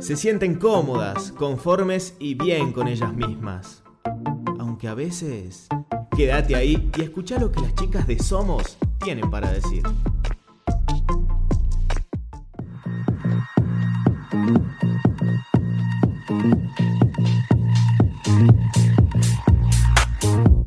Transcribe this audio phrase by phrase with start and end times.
[0.00, 3.82] se sienten cómodas, conformes y bien con ellas mismas.
[4.58, 5.68] Aunque a veces...
[6.16, 9.84] Quédate ahí y escucha lo que las chicas de Somos tienen para decir.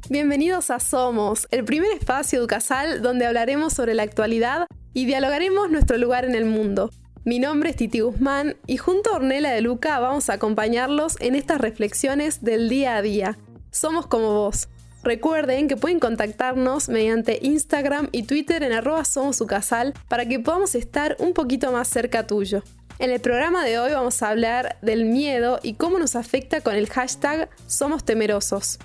[0.09, 5.97] Bienvenidos a Somos, el primer espacio educasal donde hablaremos sobre la actualidad y dialogaremos nuestro
[5.97, 6.91] lugar en el mundo.
[7.23, 11.35] Mi nombre es Titi Guzmán y junto a Ornella de Luca vamos a acompañarlos en
[11.35, 13.37] estas reflexiones del día a día.
[13.69, 14.69] Somos como vos.
[15.03, 21.15] Recuerden que pueden contactarnos mediante Instagram y Twitter en arroba somosucasal para que podamos estar
[21.19, 22.63] un poquito más cerca tuyo.
[22.97, 26.73] En el programa de hoy vamos a hablar del miedo y cómo nos afecta con
[26.73, 28.79] el hashtag Somos Temerosos.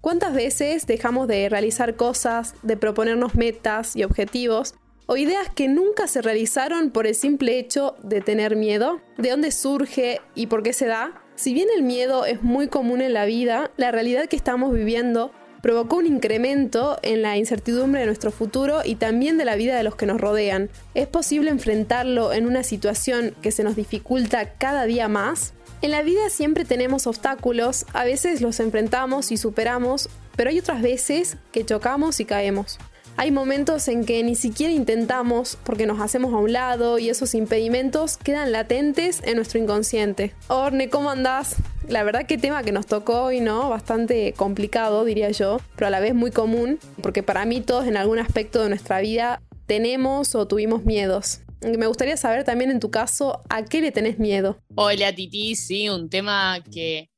[0.00, 4.74] ¿Cuántas veces dejamos de realizar cosas, de proponernos metas y objetivos
[5.06, 9.00] o ideas que nunca se realizaron por el simple hecho de tener miedo?
[9.16, 11.22] ¿De dónde surge y por qué se da?
[11.36, 15.32] Si bien el miedo es muy común en la vida, la realidad que estamos viviendo
[15.62, 19.82] provocó un incremento en la incertidumbre de nuestro futuro y también de la vida de
[19.82, 20.70] los que nos rodean.
[20.94, 25.54] ¿Es posible enfrentarlo en una situación que se nos dificulta cada día más?
[25.82, 30.80] En la vida siempre tenemos obstáculos, a veces los enfrentamos y superamos, pero hay otras
[30.80, 32.78] veces que chocamos y caemos.
[33.18, 37.34] Hay momentos en que ni siquiera intentamos porque nos hacemos a un lado y esos
[37.34, 40.34] impedimentos quedan latentes en nuestro inconsciente.
[40.48, 41.56] Orne, ¿cómo andás?
[41.88, 43.70] La verdad que tema que nos tocó hoy, ¿no?
[43.70, 47.96] Bastante complicado, diría yo, pero a la vez muy común, porque para mí todos en
[47.96, 51.40] algún aspecto de nuestra vida tenemos o tuvimos miedos.
[51.62, 54.58] Me gustaría saber también en tu caso, ¿a qué le tenés miedo?
[54.74, 57.08] Hola Titi, sí, un tema que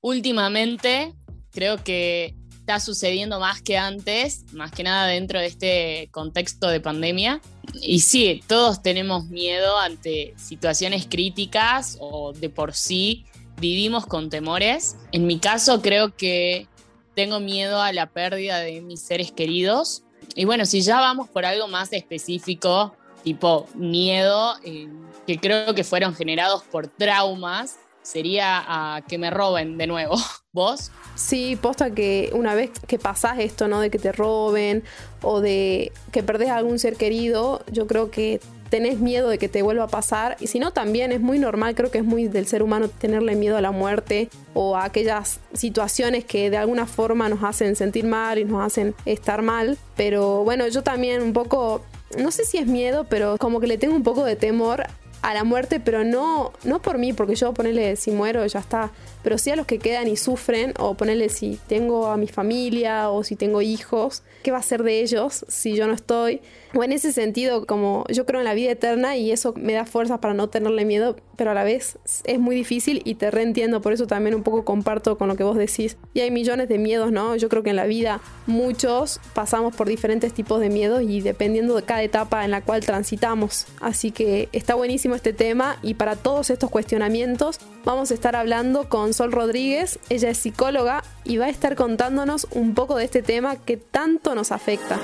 [0.00, 1.14] últimamente
[1.50, 2.37] creo que
[2.68, 7.40] está sucediendo más que antes, más que nada dentro de este contexto de pandemia.
[7.80, 13.24] Y sí, todos tenemos miedo ante situaciones críticas o de por sí
[13.58, 14.98] vivimos con temores.
[15.12, 16.68] En mi caso creo que
[17.14, 20.02] tengo miedo a la pérdida de mis seres queridos.
[20.34, 22.94] Y bueno, si ya vamos por algo más específico,
[23.24, 24.88] tipo miedo, eh,
[25.26, 30.16] que creo que fueron generados por traumas, sería a que me roben de nuevo.
[30.52, 30.90] ¿Vos?
[31.14, 33.80] Sí, posta que una vez que pasás esto, ¿no?
[33.80, 34.82] De que te roben
[35.22, 39.48] o de que perdés a algún ser querido, yo creo que tenés miedo de que
[39.48, 40.36] te vuelva a pasar.
[40.40, 43.34] Y si no, también es muy normal, creo que es muy del ser humano tenerle
[43.34, 48.06] miedo a la muerte o a aquellas situaciones que de alguna forma nos hacen sentir
[48.06, 49.76] mal y nos hacen estar mal.
[49.96, 51.84] Pero bueno, yo también un poco,
[52.16, 54.84] no sé si es miedo, pero como que le tengo un poco de temor
[55.22, 58.90] a la muerte, pero no, no por mí, porque yo ponerle si muero ya está,
[59.22, 63.10] pero sí a los que quedan y sufren, o ponerle si tengo a mi familia
[63.10, 66.40] o si tengo hijos, ¿qué va a ser de ellos si yo no estoy?
[66.74, 69.86] O en ese sentido, como yo creo en la vida eterna y eso me da
[69.86, 73.80] fuerzas para no tenerle miedo, pero a la vez es muy difícil y te reentiendo,
[73.80, 75.96] por eso también un poco comparto con lo que vos decís.
[76.12, 77.36] Y hay millones de miedos, ¿no?
[77.36, 81.74] Yo creo que en la vida muchos pasamos por diferentes tipos de miedos y dependiendo
[81.74, 83.66] de cada etapa en la cual transitamos.
[83.80, 88.88] Así que está buenísimo este tema y para todos estos cuestionamientos vamos a estar hablando
[88.88, 89.98] con Sol Rodríguez.
[90.08, 94.34] Ella es psicóloga y va a estar contándonos un poco de este tema que tanto
[94.34, 94.98] nos afecta.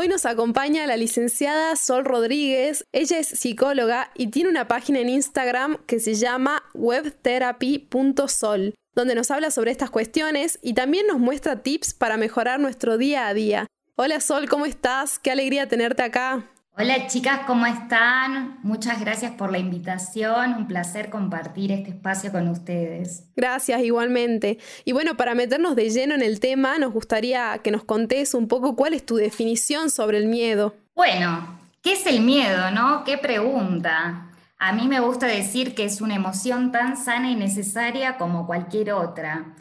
[0.00, 2.86] Hoy nos acompaña la licenciada Sol Rodríguez.
[2.92, 9.30] Ella es psicóloga y tiene una página en Instagram que se llama webtherapy.sol, donde nos
[9.30, 13.68] habla sobre estas cuestiones y también nos muestra tips para mejorar nuestro día a día.
[13.94, 15.20] Hola Sol, ¿cómo estás?
[15.20, 16.50] Qué alegría tenerte acá.
[16.76, 18.58] Hola chicas, ¿cómo están?
[18.64, 23.22] Muchas gracias por la invitación, un placer compartir este espacio con ustedes.
[23.36, 24.58] Gracias, igualmente.
[24.84, 28.48] Y bueno, para meternos de lleno en el tema, nos gustaría que nos contés un
[28.48, 30.74] poco cuál es tu definición sobre el miedo.
[30.96, 33.04] Bueno, ¿qué es el miedo, no?
[33.04, 34.27] ¿Qué pregunta?
[34.58, 38.92] A mí me gusta decir que es una emoción tan sana y necesaria como cualquier
[38.92, 39.54] otra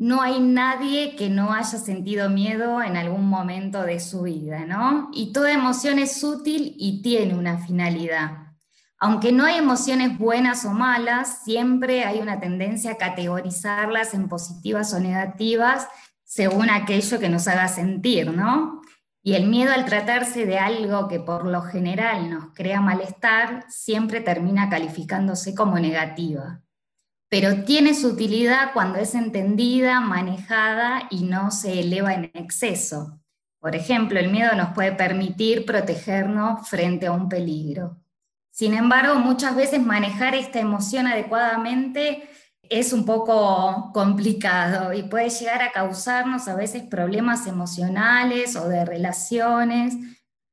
[0.00, 5.10] no hay nadie que no haya sentido miedo en algún momento de su vida, ¿no?
[5.12, 8.54] Y toda emoción es útil y tiene una finalidad.
[8.98, 14.94] Aunque no hay emociones buenas o malas, siempre hay una tendencia a categorizarlas en positivas
[14.94, 15.86] o negativas
[16.24, 18.80] según aquello que nos haga sentir, ¿no?
[19.22, 24.20] Y el miedo al tratarse de algo que por lo general nos crea malestar, siempre
[24.20, 26.62] termina calificándose como negativa
[27.30, 33.20] pero tiene su utilidad cuando es entendida, manejada y no se eleva en exceso.
[33.60, 37.98] Por ejemplo, el miedo nos puede permitir protegernos frente a un peligro.
[38.50, 42.28] Sin embargo, muchas veces manejar esta emoción adecuadamente
[42.70, 48.84] es un poco complicado y puede llegar a causarnos a veces problemas emocionales o de
[48.84, 49.94] relaciones,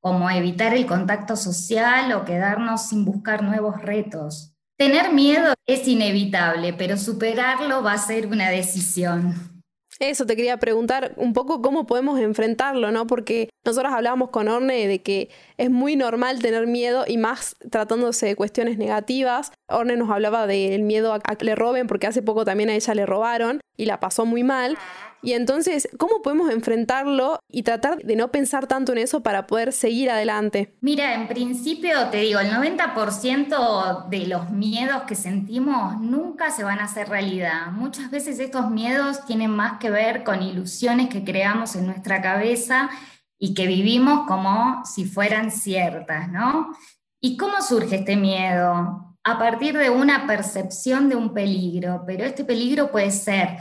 [0.02, 4.56] como evitar el contacto social o quedarnos sin buscar nuevos retos.
[4.78, 9.64] Tener miedo es inevitable, pero superarlo va a ser una decisión.
[10.00, 13.08] Eso te quería preguntar un poco cómo podemos enfrentarlo, ¿no?
[13.08, 18.26] Porque nosotros hablábamos con Orne de que es muy normal tener miedo y más tratándose
[18.26, 19.52] de cuestiones negativas.
[19.68, 22.96] Orne nos hablaba del miedo a que le roben porque hace poco también a ella
[22.96, 24.78] le robaron y la pasó muy mal.
[25.22, 29.74] Y entonces, ¿cómo podemos enfrentarlo y tratar de no pensar tanto en eso para poder
[29.74, 30.76] seguir adelante?
[30.80, 36.80] Mira, en principio te digo, el 90% de los miedos que sentimos nunca se van
[36.80, 37.72] a hacer realidad.
[37.72, 42.90] Muchas veces estos miedos tienen más que ver con ilusiones que creamos en nuestra cabeza
[43.40, 46.76] y que vivimos como si fueran ciertas, ¿no?
[47.22, 49.16] ¿Y cómo surge este miedo?
[49.24, 53.58] A partir de una percepción de un peligro, pero este peligro puede ser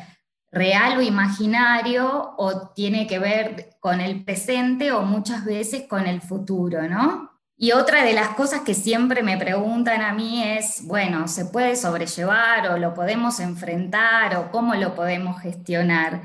[0.50, 6.20] real o imaginario o tiene que ver con el presente o muchas veces con el
[6.22, 7.30] futuro, ¿no?
[7.58, 11.74] Y otra de las cosas que siempre me preguntan a mí es, bueno, ¿se puede
[11.74, 16.20] sobrellevar o lo podemos enfrentar o cómo lo podemos gestionar?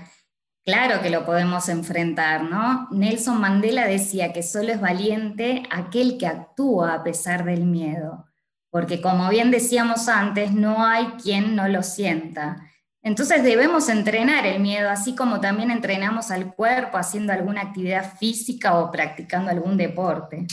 [0.63, 2.87] Claro que lo podemos enfrentar, ¿no?
[2.91, 8.27] Nelson Mandela decía que solo es valiente aquel que actúa a pesar del miedo,
[8.69, 12.67] porque como bien decíamos antes, no hay quien no lo sienta.
[13.01, 18.77] Entonces debemos entrenar el miedo, así como también entrenamos al cuerpo haciendo alguna actividad física
[18.77, 20.45] o practicando algún deporte.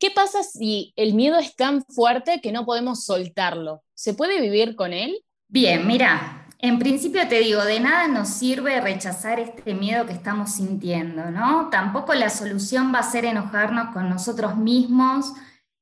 [0.00, 3.84] ¿Qué pasa si el miedo es tan fuerte que no podemos soltarlo?
[3.94, 5.22] ¿Se puede vivir con él?
[5.46, 10.52] Bien, mira, en principio te digo, de nada nos sirve rechazar este miedo que estamos
[10.52, 11.68] sintiendo, ¿no?
[11.68, 15.34] Tampoco la solución va a ser enojarnos con nosotros mismos,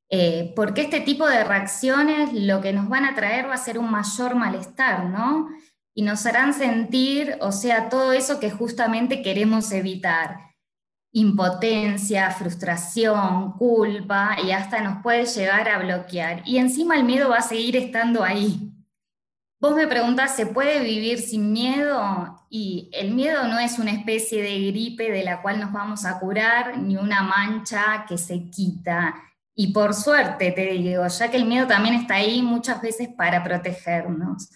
[0.08, 3.78] eh, porque este tipo de reacciones lo que nos van a traer va a ser
[3.78, 5.48] un mayor malestar, ¿no?
[5.94, 10.38] y nos harán sentir, o sea, todo eso que justamente queremos evitar.
[11.12, 16.42] Impotencia, frustración, culpa y hasta nos puede llegar a bloquear.
[16.46, 18.69] Y encima el miedo va a seguir estando ahí.
[19.60, 22.46] Vos me preguntás, ¿se puede vivir sin miedo?
[22.48, 26.18] Y el miedo no es una especie de gripe de la cual nos vamos a
[26.18, 29.14] curar, ni una mancha que se quita.
[29.54, 33.44] Y por suerte, te digo, ya que el miedo también está ahí muchas veces para
[33.44, 34.48] protegernos.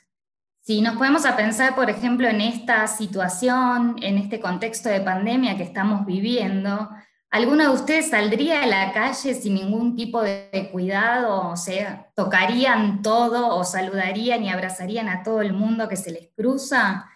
[0.63, 5.59] Si nos podemos a pensar, por ejemplo, en esta situación, en este contexto de pandemia
[5.59, 6.89] que estamos viviendo,
[7.35, 11.51] ¿alguno de ustedes saldría a la calle sin ningún tipo de cuidado?
[11.51, 16.29] O sea, ¿tocarían todo o saludarían y abrazarían a todo el mundo que se les
[16.37, 17.11] cruza?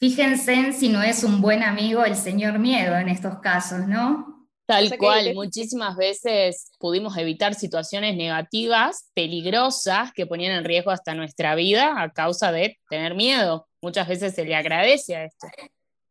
[0.00, 4.48] Fíjense en si no es un buen amigo el señor miedo en estos casos, ¿no?
[4.66, 11.54] Tal cual, muchísimas veces pudimos evitar situaciones negativas, peligrosas, que ponían en riesgo hasta nuestra
[11.54, 13.68] vida a causa de tener miedo.
[13.80, 15.46] Muchas veces se le agradece a esto.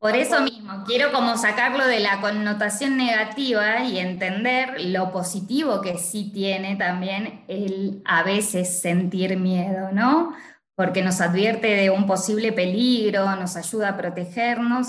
[0.04, 5.98] Por eso mismo, quiero como sacarlo de la connotación negativa y entender lo positivo que
[5.98, 10.34] sí tiene también el a veces sentir miedo, ¿no?
[10.76, 14.88] Porque nos advierte de un posible peligro, nos ayuda a protegernos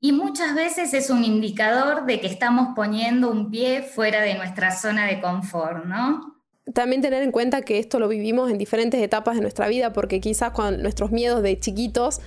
[0.00, 4.70] y muchas veces es un indicador de que estamos poniendo un pie fuera de nuestra
[4.70, 6.36] zona de confort, ¿no?
[6.72, 10.20] También tener en cuenta que esto lo vivimos en diferentes etapas de nuestra vida, porque
[10.20, 12.20] quizás con nuestros miedos de chiquitos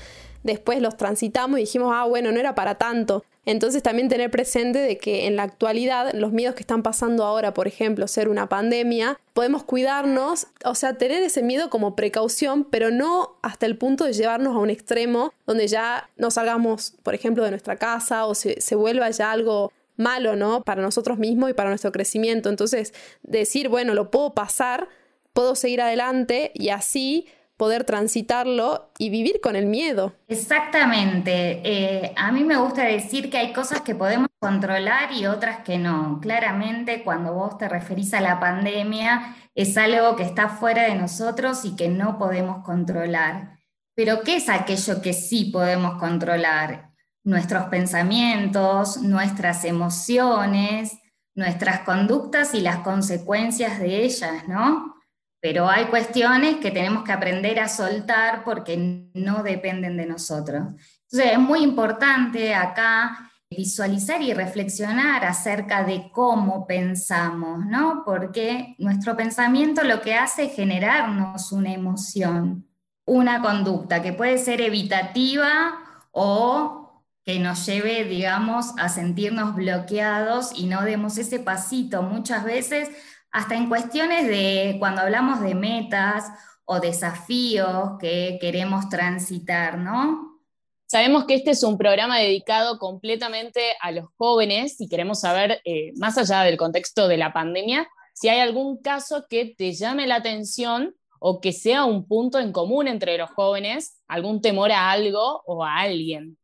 [0.46, 3.26] después los transitamos y dijimos, ah, bueno, no era para tanto.
[3.46, 7.54] Entonces también tener presente de que en la actualidad los miedos que están pasando ahora,
[7.54, 12.92] por ejemplo, ser una pandemia, podemos cuidarnos, o sea, tener ese miedo como precaución, pero
[12.92, 17.44] no hasta el punto de llevarnos a un extremo donde ya no salgamos, por ejemplo,
[17.44, 20.62] de nuestra casa o se, se vuelva ya algo malo, ¿no?
[20.62, 22.50] Para nosotros mismos y para nuestro crecimiento.
[22.50, 22.94] Entonces,
[23.24, 24.90] decir, bueno, lo puedo pasar,
[25.34, 30.14] puedo seguir adelante y así poder transitarlo y vivir con el miedo.
[30.28, 31.62] Exactamente.
[31.64, 35.78] Eh, a mí me gusta decir que hay cosas que podemos controlar y otras que
[35.78, 36.20] no.
[36.22, 41.64] Claramente, cuando vos te referís a la pandemia, es algo que está fuera de nosotros
[41.66, 43.60] y que no podemos controlar.
[43.96, 46.92] Pero ¿qué es aquello que sí podemos controlar?
[47.24, 50.98] Nuestros pensamientos, nuestras emociones,
[51.34, 54.95] nuestras conductas y las consecuencias de ellas, ¿no?
[55.46, 60.64] Pero hay cuestiones que tenemos que aprender a soltar porque no dependen de nosotros.
[61.04, 68.02] Entonces es muy importante acá visualizar y reflexionar acerca de cómo pensamos, ¿no?
[68.04, 72.68] Porque nuestro pensamiento lo que hace es generarnos una emoción,
[73.06, 75.76] una conducta que puede ser evitativa
[76.10, 82.90] o que nos lleve, digamos, a sentirnos bloqueados y no demos ese pasito muchas veces
[83.36, 86.24] hasta en cuestiones de cuando hablamos de metas
[86.64, 90.40] o desafíos que queremos transitar, ¿no?
[90.86, 95.92] Sabemos que este es un programa dedicado completamente a los jóvenes y queremos saber, eh,
[95.98, 100.16] más allá del contexto de la pandemia, si hay algún caso que te llame la
[100.16, 105.42] atención o que sea un punto en común entre los jóvenes, algún temor a algo
[105.46, 106.38] o a alguien.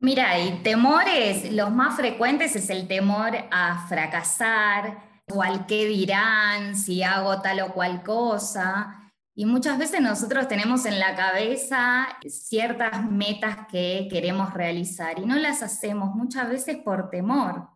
[0.00, 7.02] Mira, y temores, los más frecuentes es el temor a fracasar o qué dirán si
[7.02, 9.12] hago tal o cual cosa.
[9.34, 15.36] Y muchas veces nosotros tenemos en la cabeza ciertas metas que queremos realizar y no
[15.36, 17.68] las hacemos muchas veces por temor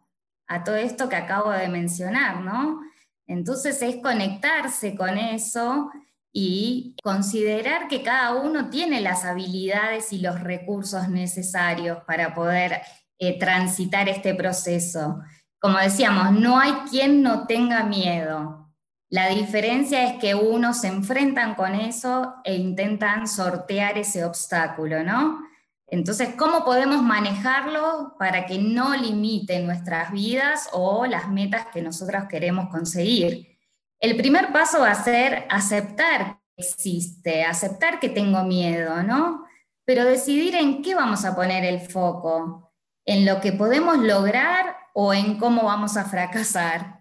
[0.46, 2.80] a todo esto que acabo de mencionar, ¿no?
[3.26, 5.90] Entonces es conectarse con eso
[6.32, 12.80] y considerar que cada uno tiene las habilidades y los recursos necesarios para poder
[13.18, 15.20] eh, transitar este proceso.
[15.60, 18.70] Como decíamos, no hay quien no tenga miedo.
[19.10, 25.40] La diferencia es que unos se enfrentan con eso e intentan sortear ese obstáculo, ¿no?
[25.88, 32.24] Entonces, ¿cómo podemos manejarlo para que no limite nuestras vidas o las metas que nosotros
[32.28, 33.58] queremos conseguir?
[33.98, 39.44] El primer paso va a ser aceptar que existe, aceptar que tengo miedo, ¿no?
[39.84, 42.69] Pero decidir en qué vamos a poner el foco,
[43.04, 47.00] en lo que podemos lograr o en cómo vamos a fracasar.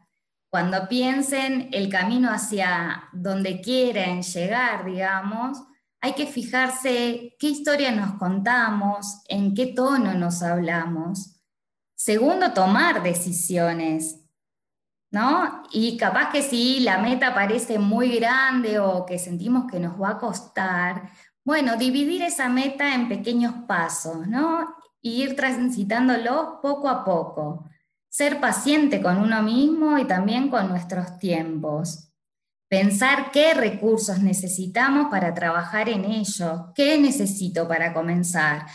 [0.49, 5.59] Cuando piensen el camino hacia donde quieren llegar, digamos,
[6.01, 11.35] hay que fijarse qué historia nos contamos, en qué tono nos hablamos.
[11.95, 14.21] Segundo, tomar decisiones,
[15.11, 15.63] ¿no?
[15.71, 20.11] Y capaz que si la meta parece muy grande o que sentimos que nos va
[20.11, 21.11] a costar,
[21.43, 24.78] bueno, dividir esa meta en pequeños pasos, ¿no?
[25.01, 27.69] Y ir transitándolo poco a poco
[28.09, 32.11] ser paciente con uno mismo y también con nuestros tiempos.
[32.67, 38.65] Pensar qué recursos necesitamos para trabajar en ello, qué necesito para comenzar.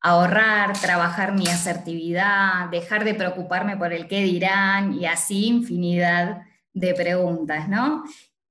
[0.00, 6.94] Ahorrar, trabajar mi asertividad, dejar de preocuparme por el qué dirán y así infinidad de
[6.94, 8.04] preguntas, ¿no?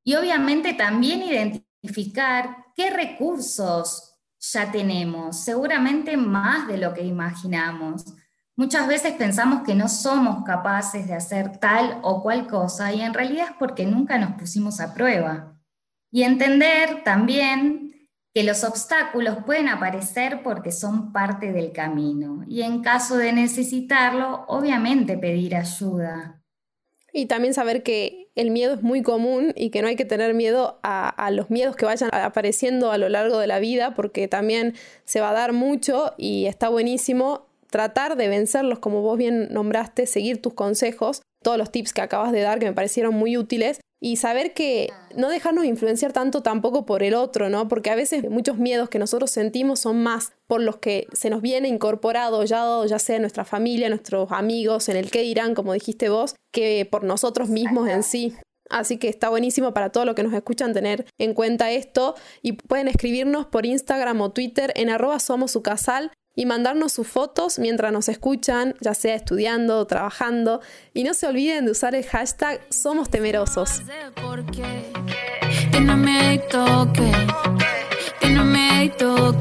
[0.04, 4.13] Y obviamente también identificar qué recursos
[4.52, 8.06] ya tenemos, seguramente más de lo que imaginamos
[8.56, 13.14] Muchas veces pensamos que no somos capaces de hacer tal o cual cosa y en
[13.14, 15.60] realidad es porque nunca nos pusimos a prueba.
[16.12, 22.84] Y entender también que los obstáculos pueden aparecer porque son parte del camino y en
[22.84, 26.44] caso de necesitarlo, obviamente pedir ayuda.
[27.12, 30.34] Y también saber que el miedo es muy común y que no hay que tener
[30.34, 34.74] miedo a, los miedos que vayan apareciendo a lo largo de la vida, porque también
[35.06, 40.06] se va a dar mucho y está buenísimo tratar de vencerlos, como vos bien nombraste,
[40.06, 43.80] seguir tus consejos, todos los tips que acabas de dar que me parecieron muy útiles
[44.02, 47.70] y saber que no dejarnos influenciar tanto tampoco por el otro, ¿no?
[47.70, 51.42] Porque a veces muchos miedos que nosotros sentimos son más por los que se nos
[51.42, 56.10] viene incorporado ya, ya sea nuestra familia, nuestros amigos, en el que dirán, como dijiste
[56.10, 58.36] vos, que por nosotros mismos en sí.
[58.70, 62.54] Así que está buenísimo para todos los que nos escuchan tener en cuenta esto y
[62.54, 67.60] pueden escribirnos por Instagram o Twitter en arroba somos su casal y mandarnos sus fotos
[67.60, 70.62] mientras nos escuchan, ya sea estudiando o trabajando.
[70.94, 73.82] Y no se olviden de usar el hashtag Somos Temerosos.
[78.98, 79.34] todo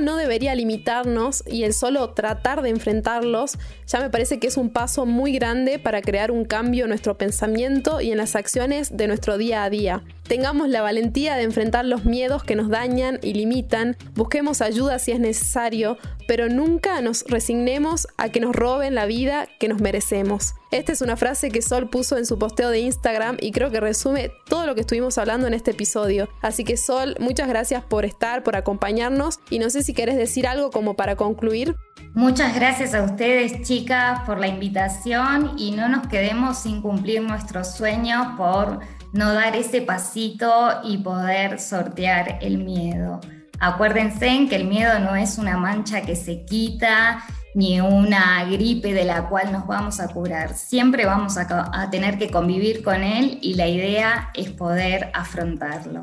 [0.00, 4.70] no debería limitarnos y el solo tratar de enfrentarlos ya me parece que es un
[4.70, 9.06] paso muy grande para crear un cambio en nuestro pensamiento y en las acciones de
[9.06, 10.02] nuestro día a día.
[10.26, 15.12] Tengamos la valentía de enfrentar los miedos que nos dañan y limitan, busquemos ayuda si
[15.12, 20.54] es necesario, pero nunca nos resignemos a que nos roben la vida que nos merecemos.
[20.70, 23.80] Esta es una frase que Sol puso en su posteo de Instagram y creo que
[23.80, 26.28] resume todo lo que estuvimos hablando en este episodio.
[26.40, 30.46] Así que Sol, muchas gracias por estar, por acompañarnos y no sé si querés decir
[30.46, 31.76] algo como para concluir.
[32.14, 37.74] Muchas gracias a ustedes chicas por la invitación y no nos quedemos sin cumplir nuestros
[37.74, 38.78] sueños por
[39.12, 43.20] no dar ese pasito y poder sortear el miedo.
[43.58, 48.92] Acuérdense en que el miedo no es una mancha que se quita ni una gripe
[48.92, 50.54] de la cual nos vamos a curar.
[50.54, 56.00] Siempre vamos a, a tener que convivir con él y la idea es poder afrontarlo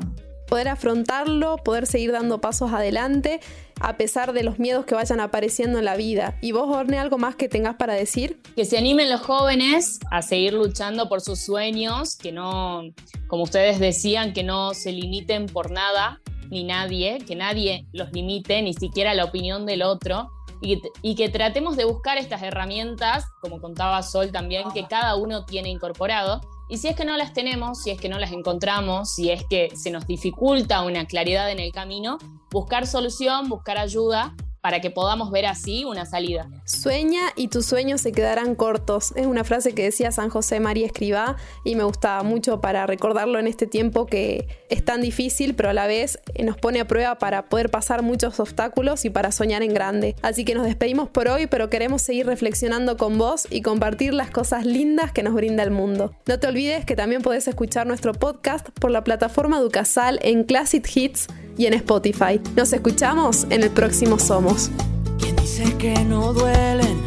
[0.52, 3.40] poder afrontarlo, poder seguir dando pasos adelante
[3.80, 6.36] a pesar de los miedos que vayan apareciendo en la vida.
[6.42, 8.38] ¿Y vos, Orne, algo más que tengas para decir?
[8.54, 12.82] Que se animen los jóvenes a seguir luchando por sus sueños, que no,
[13.28, 18.60] como ustedes decían, que no se limiten por nada ni nadie, que nadie los limite,
[18.60, 20.28] ni siquiera la opinión del otro,
[20.60, 25.70] y que, tratemos de buscar estas herramientas, como contaba Sol también, que cada uno tiene
[25.70, 26.42] incorporado.
[26.72, 29.44] Y si es que no las tenemos, si es que no las encontramos, si es
[29.44, 32.16] que se nos dificulta una claridad en el camino,
[32.50, 36.48] buscar solución, buscar ayuda para que podamos ver así una salida.
[36.64, 39.12] Sueña y tus sueños se quedarán cortos.
[39.16, 43.40] Es una frase que decía San José María Escribá y me gustaba mucho para recordarlo
[43.40, 47.18] en este tiempo que es tan difícil, pero a la vez nos pone a prueba
[47.18, 50.14] para poder pasar muchos obstáculos y para soñar en grande.
[50.22, 54.30] Así que nos despedimos por hoy, pero queremos seguir reflexionando con vos y compartir las
[54.30, 56.14] cosas lindas que nos brinda el mundo.
[56.26, 60.88] No te olvides que también podés escuchar nuestro podcast por la plataforma Ducasal en Classic
[60.94, 62.40] Hits y en Spotify.
[62.56, 64.70] Nos escuchamos en el próximo Somos.
[65.18, 67.00] ¿Quién dice que no duelen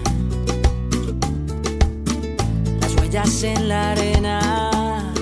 [2.80, 5.14] las huellas en la arena?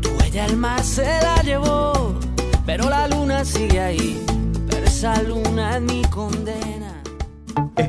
[0.00, 2.14] Tu huella el mar se la llevó,
[2.66, 4.22] pero la luna sigue ahí.
[4.68, 6.59] Pero esa luna es mi condena.